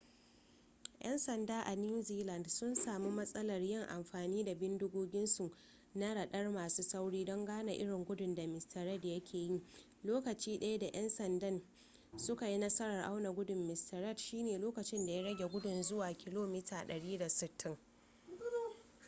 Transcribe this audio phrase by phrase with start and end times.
[1.03, 5.51] 'yan sanda a new zealand sun sami matsalar yin amfani da bindigoginsu
[5.95, 9.61] na radar masu sauri don gane irin gudun da mr reid ya ke yi
[10.03, 11.61] lokaci daya da yan sandan
[12.17, 17.27] suka yi nasarar auna gudun mr reid shine lokacin da ya rage gudu zuwa 160km
[17.57, 17.77] / h